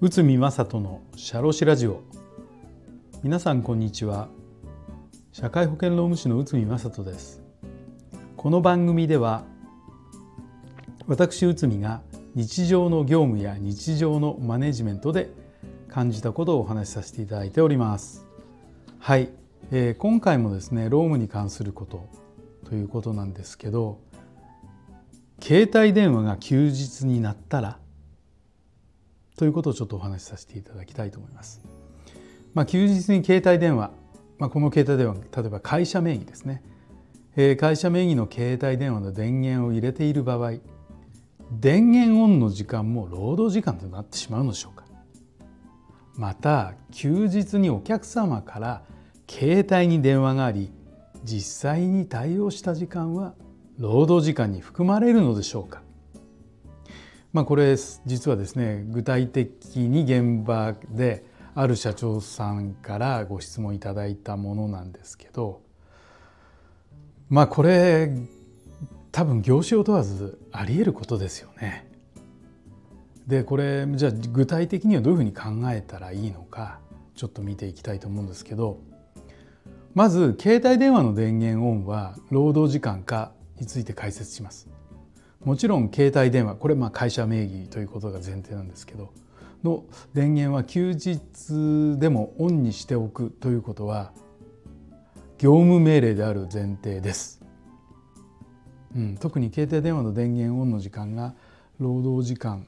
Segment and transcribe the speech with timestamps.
[0.00, 2.04] 内海正人のシャロシラジオ。
[3.24, 4.28] 皆さんこんにちは。
[5.32, 7.42] 社会保険労務士の内海正人です。
[8.36, 9.42] この番組では
[11.08, 12.02] 私内海が
[12.36, 15.32] 日常の業務や日常のマネジメントで
[15.88, 18.24] 感じたことをお話しさせていただいております。
[19.00, 19.30] はい、
[19.72, 22.06] えー、今回もですね労務に関すること
[22.68, 23.98] ということなんですけど
[25.40, 27.78] 携帯電話が休日になったら
[29.36, 31.60] ということをちょっとお話しさせていただきたいと思います。
[32.54, 33.90] まあ、休日に携帯電話、
[34.38, 36.62] まあ、この携帯電話例えば会社名義ですね、
[37.36, 40.52] えー、会社名義の携帯電話の電源を入れている場合
[41.50, 44.84] 電源オンの時間も労働時間となってしまうのでしょうか
[46.14, 48.82] また休日にお客様から
[49.28, 50.70] 携帯に電話があり
[51.24, 53.34] 実際に対応した時間は
[53.78, 55.82] 労働時間に含まれるのでしょうか？
[57.32, 57.76] まあ、これ
[58.06, 61.24] 実はですね具体的に現場で
[61.56, 65.60] ある社長さんからご質問いただいたものなんですけど
[67.28, 68.12] まあこれ
[69.10, 71.90] 多分業種を問わずありえることですよね。
[73.26, 76.78] でこれじゃあ具体的にはどういうふうに考えたらいいのか
[77.16, 78.78] ちょっと見ていきたいと思うんですけど
[79.94, 84.68] まず携帯電話の電源オンは労働時間かについて解説します。
[85.44, 89.12] もちろん携帯電話これまあ会社名義ということが前提なんですけど
[89.62, 94.12] の電源は休日でもオンにしておくということは
[95.38, 97.42] 業務命令である前提です。
[98.94, 101.34] うん、特に携帯電話の電源オンの時間が
[101.80, 102.66] 労働時間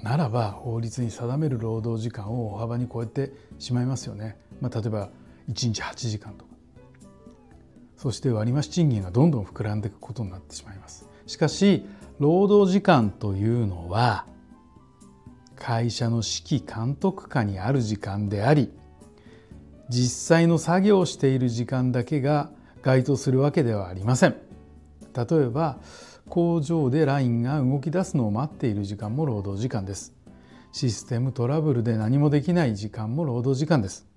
[0.00, 4.36] ならば法律に定める労働時間を大幅に超えてしまいますよね。
[4.60, 5.10] まあ、例えば
[5.48, 6.47] 1日8時間と
[7.98, 11.06] そして割増賃金がどんどん膨らんでいくことになってしまいます。
[11.26, 11.84] しかし
[12.18, 14.24] 労働時間というのは
[15.56, 18.72] 会社の指揮監督下にある時間であり
[19.88, 22.50] 実際の作業をしている時間だけが
[22.82, 24.36] 該当するわけではありません。
[25.14, 25.78] 例えば
[26.28, 30.14] 工場でラインが動き出すのを待っている時間も労働時間です。
[30.72, 34.07] システムトラブルで何もできない時間も労働時間です。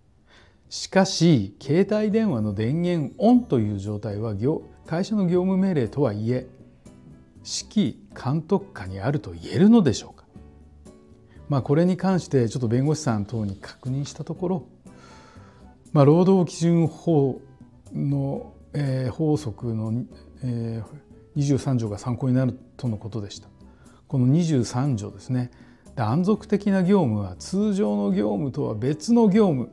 [0.72, 4.34] しかし携帯電話の電源オンという状態は
[4.88, 6.48] 会社の業務命令とはいえ
[7.40, 10.24] 指揮監督下にあると言えるのでしょうか、
[11.50, 14.68] まあ、これに関してちょっと弁護士さん等に確認したところ、
[15.92, 17.42] まあ、労働基準法
[17.94, 20.06] の、えー、法則の、
[20.42, 23.50] えー、23条が参考になるとのことでした。
[24.08, 25.52] この23条ですね。
[25.96, 29.70] 断続的な業務は通常の業務とは別の業務。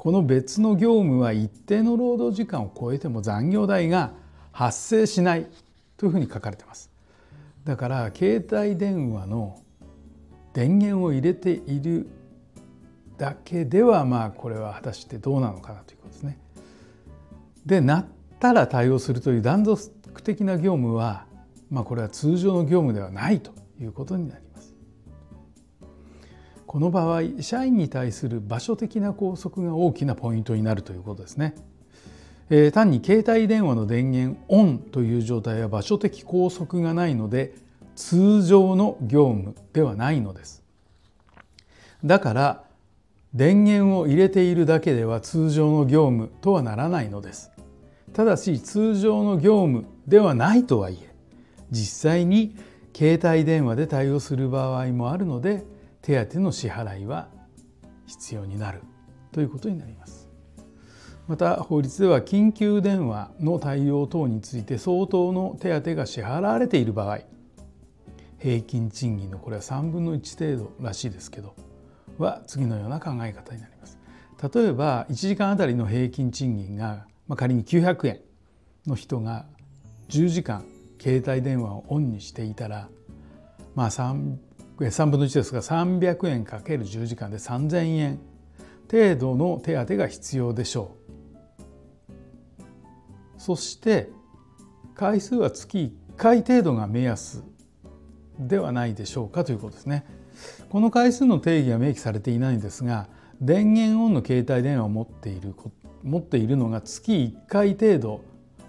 [0.00, 4.12] この別の業務は一定の労働時間を超えても残業代が
[4.50, 5.46] 発生しない
[5.98, 6.90] というふうに書かれてます。
[7.64, 9.60] だから携帯電話の
[10.54, 12.08] 電源を入れている
[13.18, 16.38] だけではまあこれは果たしてどうなのかなということですね。
[17.66, 18.06] でなっ
[18.38, 19.90] たら対応するという断続
[20.22, 21.26] 的な業務は、
[21.70, 24.49] まあ、これは通常の業務ではないということになります。
[26.70, 31.56] この場合社員に対する場所的な拘束が大きなポイントになるということですね。
[32.48, 37.54] えー、単に携帯電話の電源オンという状態は場所的拘束がないので
[37.96, 40.62] 通常の業務ではないのです。
[42.04, 42.64] だから
[43.34, 47.50] 電源を入れているだけでは通常の業務とはならないのです。
[48.12, 51.12] ただし通常の業務ではないとはいえ
[51.72, 52.54] 実際に
[52.94, 55.64] 携帯電話で対応する場合もあるので
[56.02, 57.28] 手当の支払いは
[58.06, 58.82] 必要になる
[59.32, 60.28] ということになります。
[61.28, 67.20] また法律では緊急電話の対応等について相当の手当が支払われている場合
[68.40, 71.54] 平均賃金のこれは3分の1程度らしいですけど
[72.18, 73.98] は次のような考え方になります。
[74.52, 78.20] 例えば1時間あたりの平均賃金が、まあ、仮に900円
[78.86, 79.46] の人が
[80.08, 80.64] 10時間
[81.00, 82.88] 携帯電話をオンにしていたら
[83.74, 84.36] まあ 3,
[84.88, 88.18] 3分の1ですが300円かける10時間で3000円
[88.90, 91.00] 程度の手当が必要でしょう。
[93.38, 94.10] そして
[94.94, 97.42] 回数は月1回程度が目安
[98.38, 100.04] ではないでしょうかということですね。
[100.68, 103.08] この回数の定義は明記されていないんですが
[103.40, 105.54] 電源オンの携帯電話を持っている
[106.02, 108.20] 持っているのが月1回程度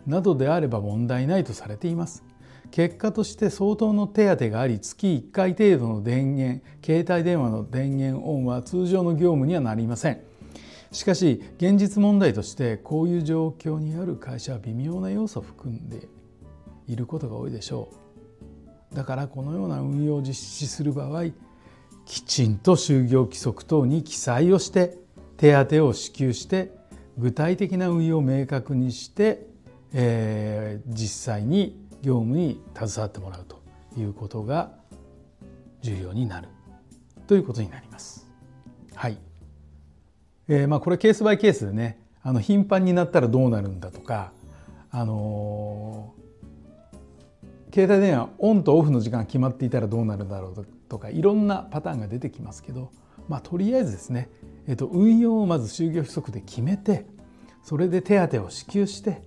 [0.06, 2.24] などであれば問題ないとされています。
[2.72, 10.22] 結果として相当の手当があり月1回程度の電源携帯電話の電源オンは通常の業務にはなりません。
[10.92, 16.08] しかし現実問題としてこういう状況にある会社は微妙な要素を含んで
[16.88, 17.90] いることが多いでしょ
[18.92, 18.96] う。
[18.96, 21.28] だからこのような運用を実施する場合
[22.06, 24.98] きちんと就業規則等に記載をして
[25.38, 26.72] 手当を支給して
[27.18, 29.48] 具体的な運用を明確にして、
[29.94, 33.62] えー、実際に業務に携わってもらうと
[33.98, 34.72] いうことが
[35.82, 36.48] 重要になる
[37.28, 38.28] ということになります。
[38.96, 39.18] はい。
[40.48, 44.32] えー、まあこれケースバイケースでね、あの頻繁になったらどうなるんだとか、
[44.92, 52.92] あのー、携帯電話オンとオフの時間が決まっていたらどうなるだろうとかいろんなパターンが出てきますけど、
[53.30, 54.30] まあとりあえずですね、
[54.68, 57.06] え、ー、と運用をまず就業規則で決めて、
[57.64, 59.22] それで手当を支給して、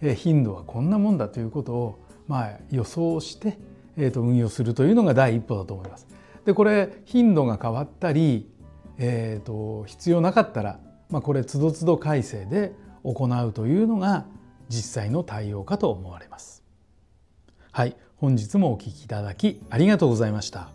[0.00, 3.58] えー、頻度はこんなもんだということをまあ予想して、
[3.96, 6.06] えー、と運用するというのが第一歩だと思います。
[6.44, 8.48] でこれ頻度が変わったり、
[8.98, 10.78] えー、と必要なかったら、
[11.10, 12.72] まあ、これつどつど改正で
[13.02, 14.26] 行うというのが
[14.68, 16.62] 実際の対応かと思われます。
[17.72, 20.70] はい、本日もお聞きいただきありがとうございました。